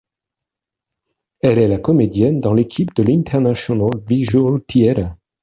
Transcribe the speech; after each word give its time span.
Elle 1.41 1.59
est 1.59 1.67
la 1.67 1.77
comédienne 1.77 2.41
dans 2.41 2.55
l'équipe 2.55 2.91
de 2.95 3.03
l'International 3.03 3.87
Visual 4.07 4.59
Theatre. 4.67 5.15